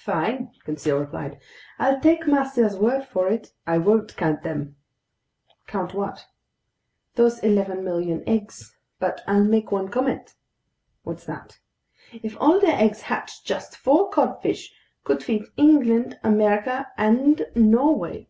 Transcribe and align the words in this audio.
"Fine," 0.00 0.50
Conseil 0.64 0.98
replied, 0.98 1.38
"I'll 1.78 2.00
take 2.00 2.26
master's 2.26 2.76
word 2.76 3.04
for 3.04 3.28
it. 3.28 3.52
I 3.68 3.78
won't 3.78 4.16
count 4.16 4.42
them." 4.42 4.74
"Count 5.68 5.94
what?" 5.94 6.26
"Those 7.14 7.38
11,000,000 7.42 8.24
eggs. 8.26 8.74
But 8.98 9.20
I'll 9.28 9.44
make 9.44 9.70
one 9.70 9.88
comment." 9.88 10.34
"What's 11.04 11.26
that?" 11.26 11.60
"If 12.12 12.36
all 12.40 12.58
their 12.58 12.76
eggs 12.76 13.02
hatched, 13.02 13.44
just 13.44 13.76
four 13.76 14.10
codfish 14.10 14.74
could 15.04 15.22
feed 15.22 15.44
England, 15.56 16.18
America, 16.24 16.88
and 16.98 17.46
Norway." 17.54 18.26